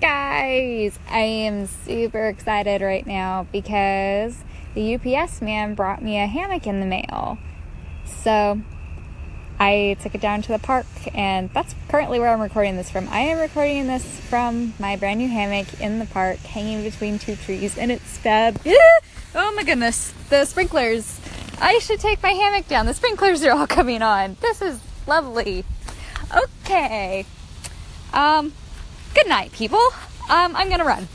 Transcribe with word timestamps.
Guys, 0.00 0.98
I 1.08 1.20
am 1.20 1.66
super 1.66 2.26
excited 2.26 2.82
right 2.82 3.06
now 3.06 3.46
because 3.50 4.44
the 4.74 4.94
UPS 4.94 5.40
man 5.40 5.74
brought 5.74 6.02
me 6.02 6.20
a 6.20 6.26
hammock 6.26 6.66
in 6.66 6.80
the 6.80 6.86
mail. 6.86 7.38
So 8.04 8.60
I 9.58 9.96
took 10.02 10.14
it 10.14 10.20
down 10.20 10.42
to 10.42 10.52
the 10.52 10.58
park, 10.58 10.86
and 11.14 11.48
that's 11.54 11.74
currently 11.88 12.18
where 12.18 12.28
I'm 12.28 12.42
recording 12.42 12.76
this 12.76 12.90
from. 12.90 13.08
I 13.08 13.20
am 13.20 13.38
recording 13.38 13.86
this 13.86 14.04
from 14.04 14.74
my 14.78 14.96
brand 14.96 15.18
new 15.18 15.28
hammock 15.28 15.80
in 15.80 15.98
the 15.98 16.04
park, 16.04 16.38
hanging 16.40 16.82
between 16.82 17.18
two 17.18 17.34
trees, 17.34 17.78
and 17.78 17.90
it's 17.90 18.18
fab. 18.18 18.60
Oh 19.38 19.52
my 19.54 19.64
goodness, 19.64 20.14
the 20.30 20.46
sprinklers. 20.46 21.20
I 21.60 21.78
should 21.80 22.00
take 22.00 22.22
my 22.22 22.30
hammock 22.30 22.68
down. 22.68 22.86
The 22.86 22.94
sprinklers 22.94 23.44
are 23.44 23.50
all 23.50 23.66
coming 23.78 24.00
on. 24.00 24.38
This 24.40 24.62
is 24.62 24.80
lovely. 25.06 25.62
Okay. 26.64 27.26
Um, 28.14 28.54
good 29.16 29.28
night, 29.28 29.50
people. 29.52 29.80
Um, 30.28 30.54
I'm 30.54 30.68
gonna 30.68 30.84
run. 30.84 31.08